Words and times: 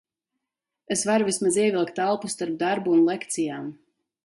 Es 0.95 1.03
varu 1.09 1.27
vismaz 1.27 1.59
ievilkt 1.65 2.03
elpu 2.07 2.33
starp 2.35 2.57
darbu 2.65 2.97
un 2.97 3.07
lekcijām. 3.13 3.69